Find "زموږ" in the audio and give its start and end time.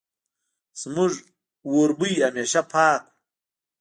0.81-1.11